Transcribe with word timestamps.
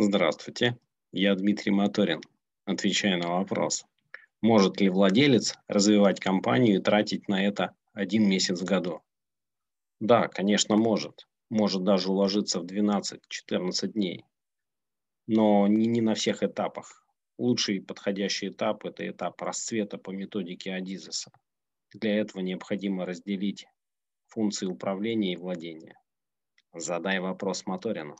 Здравствуйте, 0.00 0.78
я 1.10 1.34
Дмитрий 1.34 1.72
Моторин. 1.72 2.20
Отвечаю 2.64 3.18
на 3.18 3.30
вопрос. 3.30 3.84
Может 4.40 4.80
ли 4.80 4.90
владелец 4.90 5.56
развивать 5.66 6.20
компанию 6.20 6.76
и 6.78 6.80
тратить 6.80 7.26
на 7.26 7.44
это 7.44 7.74
один 7.94 8.28
месяц 8.28 8.60
в 8.60 8.64
году? 8.64 9.02
Да, 9.98 10.28
конечно, 10.28 10.76
может. 10.76 11.26
Может 11.50 11.82
даже 11.82 12.12
уложиться 12.12 12.60
в 12.60 12.66
12-14 12.66 13.88
дней. 13.88 14.24
Но 15.26 15.66
не, 15.66 15.88
не 15.88 16.00
на 16.00 16.14
всех 16.14 16.44
этапах. 16.44 17.04
Лучший 17.36 17.82
подходящий 17.82 18.50
этап– 18.50 18.84
это 18.84 19.04
этап 19.10 19.42
расцвета 19.42 19.98
по 19.98 20.12
методике 20.12 20.74
Адизеса. 20.74 21.32
Для 21.92 22.20
этого 22.20 22.40
необходимо 22.40 23.04
разделить 23.04 23.66
функции 24.28 24.66
управления 24.66 25.32
и 25.32 25.36
владения. 25.36 25.98
Задай 26.72 27.18
вопрос 27.18 27.66
Моторину. 27.66 28.14